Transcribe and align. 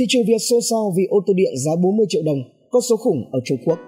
Thị 0.00 0.06
trường 0.08 0.24
Việt 0.26 0.38
xôn 0.50 0.60
xao 0.70 0.92
vì 0.96 1.06
ô 1.10 1.20
tô 1.26 1.32
điện 1.34 1.52
giá 1.56 1.72
40 1.82 2.06
triệu 2.08 2.22
đồng, 2.24 2.38
con 2.70 2.82
số 2.82 2.96
khủng 2.96 3.24
ở 3.32 3.40
Trung 3.44 3.58
Quốc. 3.64 3.78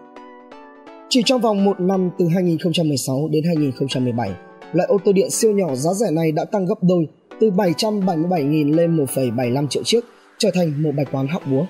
Chỉ 1.09 1.23
trong 1.25 1.41
vòng 1.41 1.65
một 1.65 1.81
năm 1.81 2.11
từ 2.19 2.27
2016 2.29 3.29
đến 3.29 3.45
2017, 3.45 4.31
loại 4.73 4.89
ô 4.89 4.97
tô 5.05 5.13
điện 5.13 5.31
siêu 5.31 5.53
nhỏ 5.53 5.75
giá 5.75 5.91
rẻ 5.93 6.11
này 6.11 6.33
đã 6.33 6.45
tăng 6.45 6.67
gấp 6.67 6.75
đôi 6.83 7.07
từ 7.41 7.51
777.000 7.51 8.77
lên 8.77 8.97
1,75 8.97 9.67
triệu 9.69 9.83
chiếc, 9.85 10.05
trở 10.39 10.51
thành 10.55 10.83
một 10.83 10.91
bài 10.97 11.07
toán 11.13 11.29
hóc 11.29 11.43
búa. 11.51 11.67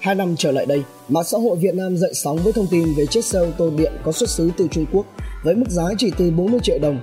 Hai 0.00 0.14
năm 0.14 0.34
trở 0.38 0.52
lại 0.52 0.66
đây, 0.66 0.82
mạng 1.08 1.24
xã 1.24 1.38
hội 1.38 1.56
Việt 1.56 1.74
Nam 1.74 1.96
dậy 1.96 2.10
sóng 2.14 2.38
với 2.44 2.52
thông 2.52 2.66
tin 2.70 2.84
về 2.96 3.06
chiếc 3.06 3.24
xe 3.24 3.38
ô 3.38 3.50
tô 3.58 3.70
điện 3.78 3.92
có 4.04 4.12
xuất 4.12 4.30
xứ 4.30 4.50
từ 4.56 4.68
Trung 4.70 4.86
Quốc 4.92 5.06
với 5.44 5.54
mức 5.54 5.70
giá 5.70 5.84
chỉ 5.98 6.10
từ 6.18 6.30
40 6.30 6.60
triệu 6.62 6.78
đồng. 6.78 7.00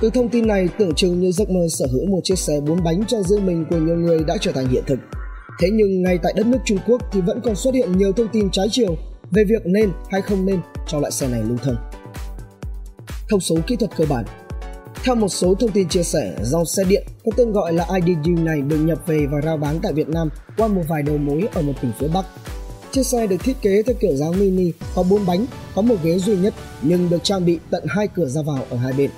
Từ 0.00 0.10
thông 0.10 0.28
tin 0.28 0.46
này 0.46 0.68
tưởng 0.78 0.94
chừng 0.94 1.20
như 1.20 1.32
giấc 1.32 1.50
mơ 1.50 1.66
sở 1.68 1.86
hữu 1.92 2.06
một 2.06 2.20
chiếc 2.24 2.38
xe 2.38 2.60
bốn 2.60 2.84
bánh 2.84 3.02
cho 3.08 3.22
riêng 3.22 3.46
mình 3.46 3.64
của 3.70 3.78
nhiều 3.78 3.96
người 3.96 4.18
đã 4.26 4.36
trở 4.40 4.52
thành 4.52 4.68
hiện 4.68 4.82
thực. 4.86 4.98
Thế 5.58 5.70
nhưng 5.72 6.02
ngay 6.02 6.18
tại 6.22 6.32
đất 6.36 6.46
nước 6.46 6.58
Trung 6.64 6.78
Quốc 6.86 7.02
thì 7.12 7.20
vẫn 7.20 7.40
còn 7.44 7.56
xuất 7.56 7.74
hiện 7.74 7.98
nhiều 7.98 8.12
thông 8.12 8.28
tin 8.28 8.50
trái 8.50 8.66
chiều 8.70 8.96
về 9.30 9.44
việc 9.44 9.66
nên 9.66 9.90
hay 10.10 10.22
không 10.22 10.46
nên 10.46 10.60
cho 10.88 10.98
loại 10.98 11.12
xe 11.12 11.28
này 11.28 11.42
lưu 11.48 11.58
thông. 11.62 11.76
Thông 13.28 13.40
số 13.40 13.56
kỹ 13.66 13.76
thuật 13.76 13.96
cơ 13.96 14.04
bản 14.08 14.24
theo 15.04 15.14
một 15.14 15.28
số 15.28 15.54
thông 15.54 15.70
tin 15.70 15.88
chia 15.88 16.02
sẻ, 16.02 16.34
dòng 16.42 16.64
xe 16.64 16.84
điện 16.84 17.06
có 17.24 17.32
tên 17.36 17.52
gọi 17.52 17.72
là 17.72 17.86
IDU 17.94 18.42
này 18.42 18.60
được 18.60 18.76
nhập 18.76 18.98
về 19.06 19.26
và 19.32 19.40
rao 19.40 19.56
bán 19.56 19.78
tại 19.82 19.92
Việt 19.92 20.08
Nam 20.08 20.28
qua 20.56 20.68
một 20.68 20.82
vài 20.88 21.02
đầu 21.02 21.18
mối 21.18 21.48
ở 21.54 21.62
một 21.62 21.72
tỉnh 21.82 21.92
phía 21.98 22.08
Bắc. 22.08 22.26
Chiếc 22.92 23.06
xe 23.06 23.26
được 23.26 23.36
thiết 23.44 23.56
kế 23.62 23.82
theo 23.82 23.94
kiểu 24.00 24.16
dáng 24.16 24.38
mini, 24.38 24.72
có 24.94 25.02
4 25.02 25.26
bánh, 25.26 25.46
có 25.74 25.82
một 25.82 25.96
ghế 26.02 26.18
duy 26.18 26.36
nhất 26.36 26.54
nhưng 26.82 27.10
được 27.10 27.24
trang 27.24 27.44
bị 27.44 27.58
tận 27.70 27.84
hai 27.88 28.08
cửa 28.08 28.26
ra 28.26 28.42
vào 28.42 28.64
ở 28.70 28.76
hai 28.76 28.92
bên. 28.92 29.10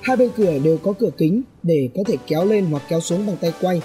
Hai 0.00 0.16
bên 0.16 0.30
cửa 0.36 0.58
đều 0.58 0.78
có 0.78 0.92
cửa 0.92 1.10
kính 1.18 1.42
để 1.62 1.88
có 1.94 2.02
thể 2.06 2.16
kéo 2.26 2.44
lên 2.44 2.66
hoặc 2.70 2.82
kéo 2.88 3.00
xuống 3.00 3.26
bằng 3.26 3.36
tay 3.40 3.52
quay. 3.60 3.82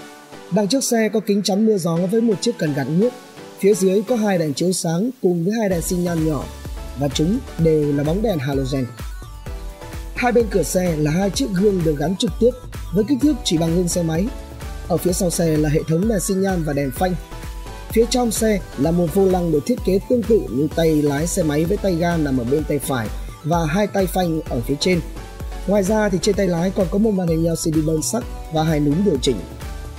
Đằng 0.54 0.68
trước 0.68 0.84
xe 0.84 1.08
có 1.08 1.20
kính 1.20 1.42
chắn 1.42 1.66
mưa 1.66 1.78
gió 1.78 1.96
với 2.10 2.20
một 2.20 2.34
chiếc 2.40 2.58
cần 2.58 2.74
gạt 2.74 2.86
nước. 2.88 3.10
Phía 3.58 3.74
dưới 3.74 4.02
có 4.08 4.16
hai 4.16 4.38
đèn 4.38 4.54
chiếu 4.54 4.72
sáng 4.72 5.10
cùng 5.22 5.44
với 5.44 5.54
hai 5.58 5.68
đèn 5.68 5.82
xi 5.82 5.96
nhan 5.96 6.26
nhỏ 6.26 6.44
và 6.98 7.08
chúng 7.08 7.38
đều 7.58 7.92
là 7.92 8.04
bóng 8.04 8.22
đèn 8.22 8.38
halogen. 8.38 8.86
Hai 10.14 10.32
bên 10.32 10.46
cửa 10.50 10.62
xe 10.62 10.96
là 10.96 11.10
hai 11.10 11.30
chiếc 11.30 11.46
gương 11.50 11.80
được 11.84 11.98
gắn 11.98 12.16
trực 12.16 12.30
tiếp 12.40 12.50
với 12.94 13.04
kích 13.08 13.18
thước 13.22 13.32
chỉ 13.44 13.58
bằng 13.58 13.76
gương 13.76 13.88
xe 13.88 14.02
máy. 14.02 14.26
Ở 14.88 14.96
phía 14.96 15.12
sau 15.12 15.30
xe 15.30 15.56
là 15.56 15.68
hệ 15.68 15.80
thống 15.88 16.08
đèn 16.08 16.20
xi 16.20 16.34
nhan 16.34 16.62
và 16.64 16.72
đèn 16.72 16.90
phanh. 16.90 17.14
Phía 17.92 18.04
trong 18.10 18.30
xe 18.30 18.60
là 18.78 18.90
một 18.90 19.14
vô 19.14 19.26
lăng 19.26 19.52
được 19.52 19.66
thiết 19.66 19.78
kế 19.84 19.98
tương 20.08 20.22
tự 20.22 20.40
như 20.50 20.68
tay 20.76 21.02
lái 21.02 21.26
xe 21.26 21.42
máy 21.42 21.64
với 21.64 21.76
tay 21.76 21.94
ga 21.94 22.16
nằm 22.16 22.38
ở 22.38 22.44
bên 22.44 22.64
tay 22.64 22.78
phải 22.78 23.08
và 23.44 23.64
hai 23.64 23.86
tay 23.86 24.06
phanh 24.06 24.40
ở 24.40 24.60
phía 24.60 24.76
trên. 24.80 25.00
Ngoài 25.66 25.82
ra 25.82 26.08
thì 26.08 26.18
trên 26.22 26.34
tay 26.34 26.48
lái 26.48 26.70
còn 26.70 26.86
có 26.90 26.98
một 26.98 27.10
màn 27.10 27.28
hình 27.28 27.52
LCD 27.52 27.86
đơn 27.86 28.02
sắc 28.02 28.24
và 28.52 28.62
hai 28.62 28.80
núm 28.80 29.04
điều 29.04 29.16
chỉnh. 29.22 29.36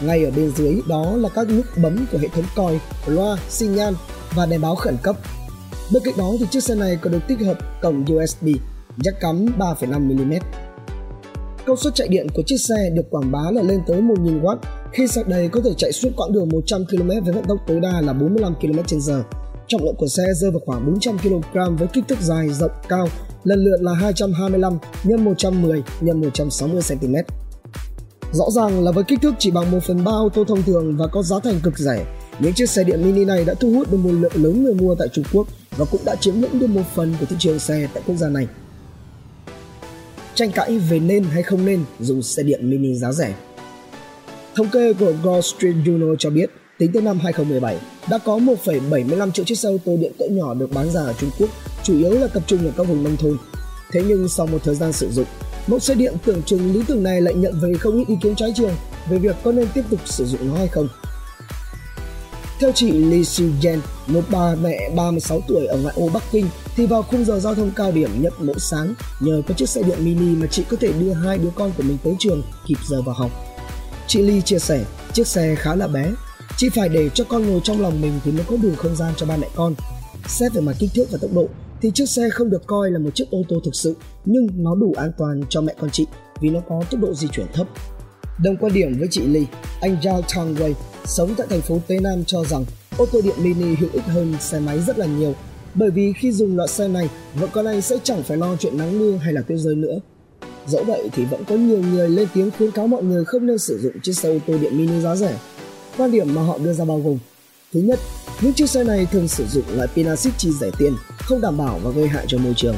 Ngay 0.06 0.26
ở 0.26 0.32
bên 0.32 0.52
dưới 0.56 0.82
đó 0.88 1.16
là 1.16 1.30
các 1.30 1.50
nút 1.50 1.66
bấm 1.82 2.06
của 2.12 2.18
hệ 2.18 2.28
thống 2.28 2.46
còi, 2.56 2.80
loa, 3.06 3.38
xi 3.50 3.68
nhan 3.68 3.94
và 4.36 4.46
đèn 4.46 4.62
báo 4.62 4.76
khẩn 4.76 4.98
cấp. 5.04 5.16
Bên 5.94 6.04
cạnh 6.06 6.14
đó 6.18 6.32
thì 6.40 6.46
chiếc 6.52 6.64
xe 6.64 6.76
này 6.76 6.98
còn 7.02 7.14
được 7.14 7.20
tích 7.28 7.40
hợp 7.40 7.58
cổng 7.82 8.06
USB 8.16 8.48
jack 8.98 9.14
cắm 9.22 9.46
3,5mm. 9.60 10.40
Công 11.66 11.78
suất 11.78 11.96
chạy 11.96 12.08
điện 12.08 12.28
của 12.34 12.44
chiếc 12.46 12.58
xe 12.58 12.90
được 12.94 13.10
quảng 13.10 13.32
bá 13.32 13.52
là 13.52 13.62
lên 13.62 13.82
tới 13.88 14.02
1000W, 14.02 14.58
khi 14.92 15.08
sạc 15.08 15.28
đầy 15.28 15.50
có 15.50 15.62
thể 15.64 15.70
chạy 15.78 15.92
suốt 15.92 16.10
quãng 16.18 16.34
đường 16.34 16.50
100 16.50 16.86
km 16.86 17.08
với 17.08 17.34
vận 17.34 17.44
tốc 17.48 17.58
tối 17.68 17.80
đa 17.80 18.02
là 18.02 18.14
45 18.14 18.54
km/h. 18.62 19.22
Trọng 19.68 19.84
lượng 19.84 19.96
của 19.98 20.08
xe 20.08 20.24
rơi 20.36 20.52
vào 20.52 20.62
khoảng 20.66 20.86
400 20.86 21.18
kg 21.18 21.76
với 21.78 21.88
kích 21.94 22.04
thước 22.08 22.22
dài, 22.22 22.50
rộng, 22.50 22.72
cao, 22.90 23.08
lần 23.44 23.64
lượt 23.64 23.78
là 23.82 23.94
225 23.94 24.78
x 25.04 25.08
110 25.20 25.84
x 26.02 26.04
160 26.04 26.82
cm. 26.90 27.16
Rõ 28.34 28.46
ràng 28.52 28.84
là 28.84 28.92
với 28.92 29.04
kích 29.04 29.22
thước 29.22 29.34
chỉ 29.40 29.52
bằng 29.52 29.72
1 29.72 29.80
phần 29.88 30.04
3 30.04 30.12
ô 30.12 30.30
tô 30.34 30.44
thông 30.44 30.64
thường 30.64 30.98
và 30.98 31.08
có 31.08 31.24
giá 31.24 31.40
thành 31.44 31.60
cực 31.64 31.78
rẻ, 31.78 32.06
những 32.40 32.54
chiếc 32.54 32.70
xe 32.70 32.84
điện 32.84 33.04
mini 33.04 33.26
này 33.26 33.46
đã 33.46 33.54
thu 33.54 33.72
hút 33.72 33.92
được 33.92 33.98
một 33.98 34.12
lượng 34.12 34.32
lớn 34.36 34.64
người 34.64 34.74
mua 34.74 34.96
tại 34.96 35.08
Trung 35.14 35.26
Quốc 35.34 35.48
và 35.78 35.86
cũng 35.92 36.02
đã 36.06 36.16
chiếm 36.16 36.42
lĩnh 36.42 36.60
được 36.60 36.68
một 36.68 36.82
phần 36.96 37.16
của 37.20 37.26
thị 37.26 37.36
trường 37.40 37.60
xe 37.60 37.88
tại 37.94 38.04
quốc 38.08 38.16
gia 38.16 38.30
này 38.30 38.48
tranh 40.36 40.52
cãi 40.52 40.80
về 40.80 41.00
nên 41.00 41.24
hay 41.24 41.44
không 41.44 41.66
nên 41.66 41.84
dùng 42.00 42.22
xe 42.22 42.44
điện 42.44 42.70
mini 42.70 42.96
giá 42.96 43.12
rẻ. 43.12 43.36
Thống 44.56 44.70
kê 44.70 44.94
của 44.94 45.14
Wall 45.24 45.42
Street 45.42 45.76
Journal 45.76 46.16
cho 46.20 46.30
biết, 46.30 46.50
tính 46.78 46.92
tới 46.94 47.02
năm 47.02 47.20
2017, 47.20 47.78
đã 48.10 48.18
có 48.18 48.38
1,75 48.38 49.32
triệu 49.32 49.46
chiếc 49.46 49.58
xe 49.58 49.70
ô 49.70 49.78
tô 49.86 49.98
điện 50.02 50.12
cỡ 50.20 50.26
nhỏ 50.26 50.54
được 50.54 50.72
bán 50.74 50.92
ra 50.92 51.02
ở 51.02 51.14
Trung 51.20 51.30
Quốc, 51.40 51.50
chủ 51.84 51.98
yếu 51.98 52.12
là 52.12 52.28
tập 52.28 52.44
trung 52.48 52.66
ở 52.66 52.72
các 52.78 52.88
vùng 52.88 53.04
nông 53.04 53.18
thôn. 53.18 53.38
Thế 53.92 54.04
nhưng 54.08 54.30
sau 54.30 54.48
một 54.48 54.64
thời 54.64 54.76
gian 54.76 54.94
sử 54.94 55.12
dụng, 55.12 55.26
mẫu 55.68 55.80
xe 55.80 55.96
điện 55.96 56.14
tưởng 56.26 56.44
chừng 56.44 56.74
lý 56.74 56.82
tưởng 56.88 57.04
này 57.04 57.22
lại 57.22 57.34
nhận 57.34 57.60
về 57.60 57.74
không 57.80 57.98
ít 57.98 58.08
ý 58.08 58.16
kiến 58.22 58.36
trái 58.36 58.54
chiều 58.56 58.72
về 59.10 59.18
việc 59.18 59.36
có 59.44 59.52
nên 59.52 59.68
tiếp 59.74 59.84
tục 59.90 60.00
sử 60.06 60.26
dụng 60.26 60.48
nó 60.48 60.58
hay 60.58 60.68
không. 60.68 60.88
Theo 62.60 62.72
chị 62.72 62.92
Lee 62.92 63.24
Soo 63.24 63.46
Yen, 63.64 63.80
một 64.08 64.22
bà 64.30 64.56
mẹ 64.56 64.90
36 64.96 65.42
tuổi 65.48 65.66
ở 65.66 65.78
ngoại 65.78 65.96
ô 65.98 66.10
Bắc 66.14 66.24
Kinh, 66.32 66.48
thì 66.76 66.86
vào 66.86 67.04
khung 67.04 67.26
giờ 67.26 67.40
giao 67.40 67.56
thông 67.56 67.72
cao 67.72 67.92
điểm 67.92 68.22
nhận 68.22 68.34
mỗi 68.40 68.60
sáng, 68.60 68.94
nhờ 69.20 69.42
có 69.48 69.54
chiếc 69.54 69.70
xe 69.70 69.84
điện 69.84 70.06
mini 70.06 70.36
mà 70.36 70.48
chị 70.48 70.64
có 70.70 70.78
thể 70.80 70.94
đưa 70.94 71.14
hai 71.14 71.38
đứa 71.38 71.50
con 71.56 71.72
của 71.78 71.84
mình 71.84 71.98
tới 72.04 72.16
trường 72.20 72.44
kịp 72.68 72.78
giờ 72.88 73.02
vào 73.02 73.16
học. 73.16 73.32
Chị 74.08 74.22
Lee 74.22 74.42
chia 74.42 74.60
sẻ, 74.60 74.86
chiếc 75.14 75.28
xe 75.28 75.56
khá 75.56 75.76
là 75.76 75.88
bé, 75.88 76.12
chị 76.58 76.70
phải 76.70 76.90
để 76.90 77.10
cho 77.10 77.24
con 77.24 77.48
ngồi 77.48 77.62
trong 77.64 77.82
lòng 77.82 78.02
mình 78.02 78.20
thì 78.24 78.32
mới 78.32 78.44
có 78.48 78.58
đủ 78.58 78.70
không 78.78 78.96
gian 78.96 79.14
cho 79.18 79.26
ba 79.26 79.38
mẹ 79.38 79.48
con. 79.56 79.76
Xét 80.28 80.54
về 80.54 80.62
mặt 80.62 80.76
kích 80.80 80.90
thước 80.94 81.06
và 81.12 81.18
tốc 81.22 81.32
độ 81.34 81.48
thì 81.84 81.92
chiếc 81.94 82.10
xe 82.10 82.30
không 82.30 82.50
được 82.50 82.68
coi 82.68 82.92
là 82.92 83.00
một 83.00 83.16
chiếc 83.16 83.32
ô 83.32 83.42
tô 83.50 83.60
thực 83.66 83.76
sự, 83.76 83.96
nhưng 84.26 84.48
nó 84.56 84.76
đủ 84.76 84.94
an 84.98 85.12
toàn 85.18 85.42
cho 85.50 85.62
mẹ 85.62 85.74
con 85.80 85.90
chị 85.90 86.06
vì 86.42 86.50
nó 86.50 86.60
có 86.70 86.84
tốc 86.92 87.02
độ 87.02 87.14
di 87.14 87.28
chuyển 87.28 87.48
thấp. 87.54 87.68
Đồng 88.44 88.58
quan 88.58 88.74
điểm 88.74 89.00
với 89.00 89.08
chị 89.12 89.22
Lee, 89.28 89.44
anh 89.82 89.98
Zhao 90.02 90.22
Tangwei, 90.22 90.74
sống 91.06 91.34
tại 91.38 91.48
thành 91.50 91.62
phố 91.62 91.80
Tây 91.88 92.00
Nam 92.00 92.24
cho 92.26 92.44
rằng 92.44 92.66
ô 92.98 93.06
tô 93.06 93.22
điện 93.24 93.36
mini 93.44 93.76
hữu 93.76 93.90
ích 93.94 94.04
hơn 94.04 94.36
xe 94.40 94.60
máy 94.60 94.80
rất 94.80 94.98
là 94.98 95.06
nhiều 95.06 95.36
bởi 95.76 95.92
vì 95.92 96.14
khi 96.14 96.32
dùng 96.32 96.58
loại 96.58 96.68
xe 96.68 96.88
này 96.88 97.10
vợ 97.36 97.48
con 97.52 97.66
anh 97.66 97.82
sẽ 97.82 97.98
chẳng 98.04 98.24
phải 98.24 98.38
lo 98.38 98.56
chuyện 98.60 98.78
nắng 98.78 99.00
mưa 99.00 99.18
hay 99.18 99.34
là 99.34 99.42
tuyết 99.42 99.60
rơi 99.60 99.76
nữa 99.76 100.00
dẫu 100.68 100.84
vậy 100.84 101.10
thì 101.14 101.26
vẫn 101.26 101.44
có 101.46 101.56
nhiều 101.56 101.82
người 101.92 102.10
lên 102.10 102.28
tiếng 102.34 102.52
khuyến 102.52 102.72
cáo 102.72 102.88
mọi 102.88 103.04
người 103.04 103.26
không 103.26 103.46
nên 103.46 103.58
sử 103.58 103.80
dụng 103.80 103.94
chiếc 104.04 104.14
xe 104.14 104.30
ô 104.30 104.38
tô 104.48 104.54
điện 104.62 104.78
mini 104.78 105.02
giá 105.02 105.16
rẻ 105.16 105.40
quan 105.98 106.12
điểm 106.12 106.36
mà 106.36 106.42
họ 106.44 106.58
đưa 106.58 106.74
ra 106.74 106.86
bao 106.86 107.00
gồm 107.00 107.18
thứ 107.74 107.80
nhất 107.80 108.00
những 108.42 108.54
chiếc 108.54 108.70
xe 108.70 108.84
này 108.84 109.06
thường 109.06 109.28
sử 109.28 109.46
dụng 109.48 109.64
loại 109.76 109.88
pin 109.96 110.08
axit 110.08 110.34
chi 110.38 110.50
rẻ 110.60 110.70
tiền 110.78 110.96
không 111.20 111.42
đảm 111.42 111.58
bảo 111.58 111.80
và 111.84 111.92
gây 111.92 112.08
hại 112.08 112.26
cho 112.28 112.38
môi 112.38 112.54
trường 112.58 112.76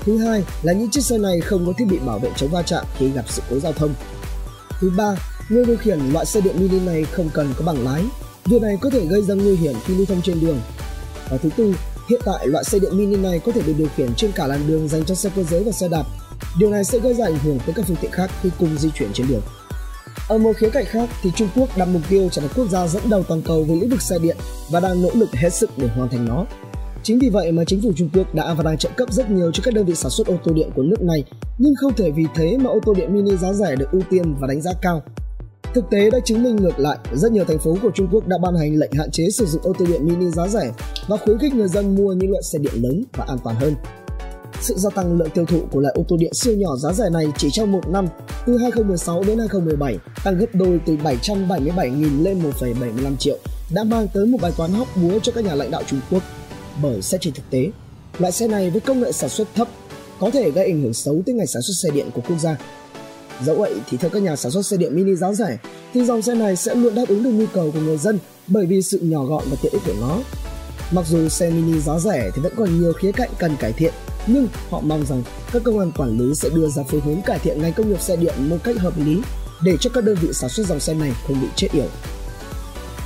thứ 0.00 0.18
hai 0.18 0.44
là 0.62 0.72
những 0.72 0.90
chiếc 0.90 1.04
xe 1.04 1.18
này 1.18 1.40
không 1.40 1.66
có 1.66 1.72
thiết 1.78 1.84
bị 1.90 1.98
bảo 1.98 2.18
vệ 2.18 2.30
chống 2.36 2.50
va 2.50 2.62
chạm 2.62 2.84
khi 2.98 3.10
gặp 3.10 3.24
sự 3.28 3.42
cố 3.50 3.58
giao 3.58 3.72
thông 3.72 3.94
thứ 4.80 4.90
ba 4.96 5.16
người 5.48 5.64
điều 5.64 5.76
khiển 5.76 5.98
loại 6.12 6.26
xe 6.26 6.40
điện 6.40 6.56
mini 6.60 6.80
này 6.80 7.04
không 7.04 7.30
cần 7.34 7.54
có 7.56 7.64
bằng 7.64 7.84
lái 7.84 8.02
Điều 8.46 8.60
này 8.60 8.76
có 8.80 8.90
thể 8.90 9.06
gây 9.06 9.22
ra 9.22 9.34
nguy 9.34 9.56
hiểm 9.56 9.74
khi 9.86 9.94
lưu 9.94 10.06
thông 10.06 10.22
trên 10.22 10.40
đường. 10.40 10.60
Và 11.30 11.36
thứ 11.36 11.50
tư, 11.56 11.74
hiện 12.08 12.20
tại 12.24 12.46
loại 12.46 12.64
xe 12.64 12.78
điện 12.78 12.98
mini 12.98 13.16
này 13.16 13.38
có 13.38 13.52
thể 13.52 13.62
được 13.62 13.74
điều 13.78 13.88
khiển 13.96 14.14
trên 14.14 14.32
cả 14.32 14.46
làn 14.46 14.66
đường 14.66 14.88
dành 14.88 15.04
cho 15.04 15.14
xe 15.14 15.30
cơ 15.36 15.42
giới 15.42 15.64
và 15.64 15.72
xe 15.72 15.88
đạp. 15.88 16.06
Điều 16.58 16.70
này 16.70 16.84
sẽ 16.84 16.98
gây 16.98 17.14
ra 17.14 17.24
ảnh 17.24 17.38
hưởng 17.38 17.58
tới 17.66 17.74
các 17.74 17.84
phương 17.88 17.96
tiện 18.00 18.10
khác 18.10 18.30
khi 18.42 18.50
cùng 18.58 18.78
di 18.78 18.90
chuyển 18.90 19.12
trên 19.12 19.28
đường. 19.28 19.42
Ở 20.28 20.38
một 20.38 20.52
khía 20.56 20.70
cạnh 20.70 20.84
khác 20.84 21.08
thì 21.22 21.30
Trung 21.36 21.48
Quốc 21.56 21.68
đặt 21.76 21.88
mục 21.92 22.02
tiêu 22.08 22.28
trở 22.32 22.42
thành 22.42 22.50
quốc 22.56 22.68
gia 22.68 22.86
dẫn 22.86 23.02
đầu 23.10 23.22
toàn 23.22 23.42
cầu 23.42 23.64
về 23.64 23.74
lĩnh 23.74 23.90
vực 23.90 24.02
xe 24.02 24.18
điện 24.22 24.36
và 24.70 24.80
đang 24.80 25.02
nỗ 25.02 25.10
lực 25.14 25.32
hết 25.32 25.54
sức 25.54 25.70
để 25.76 25.86
hoàn 25.86 26.08
thành 26.08 26.24
nó. 26.24 26.46
Chính 27.02 27.18
vì 27.18 27.28
vậy 27.28 27.52
mà 27.52 27.64
chính 27.64 27.82
phủ 27.82 27.92
Trung 27.96 28.08
Quốc 28.14 28.34
đã 28.34 28.54
và 28.54 28.62
đang 28.62 28.78
trợ 28.78 28.88
cấp 28.96 29.12
rất 29.12 29.30
nhiều 29.30 29.52
cho 29.52 29.62
các 29.64 29.74
đơn 29.74 29.86
vị 29.86 29.94
sản 29.94 30.10
xuất 30.10 30.26
ô 30.26 30.34
tô 30.44 30.52
điện 30.52 30.70
của 30.76 30.82
nước 30.82 31.02
này, 31.02 31.24
nhưng 31.58 31.74
không 31.80 31.94
thể 31.94 32.10
vì 32.10 32.24
thế 32.34 32.58
mà 32.58 32.70
ô 32.70 32.78
tô 32.86 32.94
điện 32.94 33.14
mini 33.14 33.36
giá 33.36 33.52
rẻ 33.52 33.76
được 33.76 33.90
ưu 33.92 34.02
tiên 34.10 34.34
và 34.40 34.46
đánh 34.46 34.60
giá 34.60 34.72
cao 34.82 35.02
Thực 35.74 35.90
tế 35.90 36.10
đã 36.10 36.18
chứng 36.24 36.42
minh 36.42 36.56
ngược 36.56 36.78
lại, 36.78 36.98
rất 37.12 37.32
nhiều 37.32 37.44
thành 37.44 37.58
phố 37.58 37.76
của 37.82 37.90
Trung 37.94 38.08
Quốc 38.12 38.26
đã 38.26 38.38
ban 38.42 38.56
hành 38.56 38.76
lệnh 38.76 38.92
hạn 38.92 39.10
chế 39.10 39.30
sử 39.30 39.46
dụng 39.46 39.62
ô 39.62 39.72
tô 39.78 39.84
điện 39.88 40.06
mini 40.06 40.30
giá 40.30 40.48
rẻ 40.48 40.72
và 41.08 41.16
khuyến 41.16 41.38
khích 41.38 41.54
người 41.54 41.68
dân 41.68 41.96
mua 41.96 42.12
những 42.12 42.30
loại 42.30 42.42
xe 42.42 42.58
điện 42.58 42.72
lớn 42.74 43.04
và 43.12 43.24
an 43.28 43.38
toàn 43.44 43.56
hơn. 43.56 43.74
Sự 44.60 44.74
gia 44.76 44.90
tăng 44.90 45.18
lượng 45.18 45.30
tiêu 45.34 45.44
thụ 45.44 45.60
của 45.70 45.80
loại 45.80 45.94
ô 45.98 46.04
tô 46.08 46.16
điện 46.16 46.34
siêu 46.34 46.56
nhỏ 46.56 46.76
giá 46.76 46.92
rẻ 46.92 47.10
này 47.12 47.26
chỉ 47.36 47.48
trong 47.52 47.72
một 47.72 47.88
năm, 47.88 48.06
từ 48.46 48.58
2016 48.58 49.24
đến 49.24 49.38
2017, 49.38 49.98
tăng 50.24 50.38
gấp 50.38 50.46
đôi 50.52 50.80
từ 50.86 50.96
777.000 50.96 52.22
lên 52.22 52.42
1,75 52.60 53.16
triệu, 53.16 53.38
đã 53.74 53.84
mang 53.84 54.08
tới 54.14 54.26
một 54.26 54.38
bài 54.42 54.52
toán 54.56 54.72
hóc 54.72 54.88
búa 54.96 55.18
cho 55.22 55.32
các 55.32 55.44
nhà 55.44 55.54
lãnh 55.54 55.70
đạo 55.70 55.82
Trung 55.86 56.00
Quốc. 56.10 56.22
Bởi 56.82 57.02
xét 57.02 57.20
trên 57.20 57.34
thực 57.34 57.50
tế, 57.50 57.70
loại 58.18 58.32
xe 58.32 58.48
này 58.48 58.70
với 58.70 58.80
công 58.80 59.00
nghệ 59.00 59.12
sản 59.12 59.30
xuất 59.30 59.48
thấp 59.54 59.68
có 60.20 60.30
thể 60.30 60.50
gây 60.50 60.64
ảnh 60.64 60.82
hưởng 60.82 60.94
xấu 60.94 61.22
tới 61.26 61.34
ngành 61.34 61.46
sản 61.46 61.62
xuất 61.62 61.74
xe 61.74 61.90
điện 61.90 62.10
của 62.14 62.22
quốc 62.28 62.38
gia 62.38 62.56
Dẫu 63.44 63.56
vậy 63.56 63.74
thì 63.90 63.96
theo 63.96 64.10
các 64.10 64.22
nhà 64.22 64.36
sản 64.36 64.52
xuất 64.52 64.66
xe 64.66 64.76
điện 64.76 64.96
mini 64.96 65.14
giá 65.14 65.32
rẻ 65.32 65.58
thì 65.94 66.04
dòng 66.04 66.22
xe 66.22 66.34
này 66.34 66.56
sẽ 66.56 66.74
luôn 66.74 66.94
đáp 66.94 67.04
ứng 67.08 67.22
được 67.22 67.30
nhu 67.30 67.46
cầu 67.52 67.70
của 67.74 67.80
người 67.80 67.98
dân 67.98 68.18
bởi 68.46 68.66
vì 68.66 68.82
sự 68.82 68.98
nhỏ 69.02 69.24
gọn 69.24 69.44
và 69.50 69.56
tiện 69.62 69.72
ích 69.72 69.82
của 69.86 69.94
nó. 70.00 70.18
Mặc 70.92 71.06
dù 71.06 71.28
xe 71.28 71.50
mini 71.50 71.80
giá 71.80 71.98
rẻ 71.98 72.30
thì 72.34 72.42
vẫn 72.42 72.52
còn 72.56 72.80
nhiều 72.80 72.92
khía 72.92 73.12
cạnh 73.12 73.30
cần 73.38 73.56
cải 73.56 73.72
thiện, 73.72 73.92
nhưng 74.26 74.48
họ 74.70 74.80
mong 74.80 75.06
rằng 75.06 75.22
các 75.52 75.62
cơ 75.64 75.72
quan 75.72 75.92
quản 75.92 76.18
lý 76.18 76.34
sẽ 76.34 76.48
đưa 76.48 76.68
ra 76.68 76.82
phương 76.88 77.00
hướng 77.00 77.22
cải 77.22 77.38
thiện 77.38 77.62
ngành 77.62 77.72
công 77.72 77.88
nghiệp 77.88 78.00
xe 78.00 78.16
điện 78.16 78.34
một 78.38 78.56
cách 78.64 78.76
hợp 78.78 78.98
lý 78.98 79.22
để 79.62 79.76
cho 79.80 79.90
các 79.94 80.04
đơn 80.04 80.16
vị 80.20 80.28
sản 80.32 80.50
xuất 80.50 80.66
dòng 80.66 80.80
xe 80.80 80.94
này 80.94 81.12
không 81.26 81.40
bị 81.40 81.48
chết 81.56 81.68
yểu. 81.72 81.88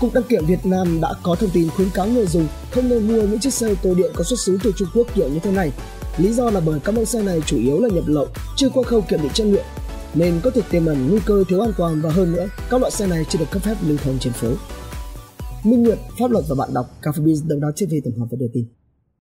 Cục 0.00 0.14
đăng 0.14 0.24
kiểm 0.24 0.46
Việt 0.46 0.66
Nam 0.66 1.00
đã 1.00 1.08
có 1.22 1.34
thông 1.34 1.50
tin 1.50 1.70
khuyến 1.70 1.90
cáo 1.90 2.06
người 2.06 2.26
dùng 2.26 2.46
không 2.70 2.88
nên 2.88 3.08
mua 3.08 3.22
những 3.22 3.40
chiếc 3.40 3.54
xe 3.54 3.68
ô 3.68 3.74
tô 3.82 3.94
điện 3.94 4.12
có 4.14 4.24
xuất 4.24 4.40
xứ 4.40 4.58
từ 4.62 4.72
Trung 4.76 4.88
Quốc 4.94 5.06
kiểu 5.14 5.28
như 5.28 5.38
thế 5.38 5.50
này. 5.50 5.72
Lý 6.16 6.32
do 6.32 6.50
là 6.50 6.60
bởi 6.60 6.80
các 6.80 6.94
mẫu 6.94 7.04
xe 7.04 7.22
này 7.22 7.40
chủ 7.46 7.56
yếu 7.56 7.80
là 7.80 7.88
nhập 7.88 8.04
lậu, 8.06 8.28
chưa 8.56 8.68
qua 8.68 8.82
khâu 8.82 9.00
kiểm 9.00 9.22
định 9.22 9.32
chất 9.34 9.46
lượng 9.46 9.64
nên 10.14 10.40
có 10.42 10.50
thể 10.50 10.62
tiềm 10.70 10.86
ẩn 10.86 11.08
nguy 11.10 11.20
cơ 11.26 11.44
thiếu 11.48 11.60
an 11.60 11.72
toàn 11.78 12.00
và 12.02 12.10
hơn 12.10 12.32
nữa, 12.32 12.46
các 12.70 12.80
loại 12.80 12.90
xe 12.90 13.06
này 13.06 13.24
chưa 13.28 13.38
được 13.38 13.50
cấp 13.50 13.62
phép 13.62 13.74
lưu 13.86 13.96
thông 14.04 14.18
trên 14.18 14.32
phố. 14.32 14.48
Minh 15.64 15.82
Nguyệt, 15.82 15.98
Pháp 16.18 16.30
luật 16.30 16.44
và 16.48 16.54
bạn 16.54 16.74
đọc 16.74 16.86
Cafebiz 17.02 17.48
đồng 17.48 17.60
đáo 17.60 17.70
TV 17.72 17.94
tổng 18.04 18.18
hợp 18.18 18.26
và 18.30 18.36
đưa 18.40 18.48
tin. 18.52 18.64